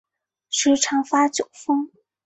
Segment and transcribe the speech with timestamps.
[0.49, 1.91] 时常发酒疯